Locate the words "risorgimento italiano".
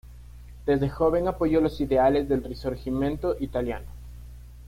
2.43-3.85